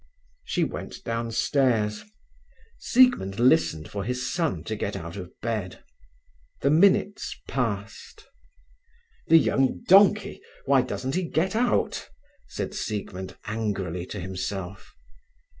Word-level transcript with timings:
She 0.43 0.63
went 0.63 1.03
downstairs. 1.03 2.03
Siegmund 2.79 3.39
listened 3.39 3.87
for 3.91 4.03
his 4.03 4.27
son 4.33 4.63
to 4.63 4.75
get 4.75 4.95
out 4.95 5.15
of 5.15 5.29
bed. 5.41 5.83
The 6.61 6.71
minutes 6.71 7.39
passed. 7.47 8.25
"The 9.27 9.37
young 9.37 9.83
donkey, 9.87 10.41
why 10.65 10.81
doesn't 10.81 11.13
he 11.13 11.29
get 11.29 11.55
out?" 11.55 12.09
said 12.47 12.73
Siegmund 12.73 13.37
angrily 13.45 14.07
to 14.07 14.19
himself. 14.19 14.95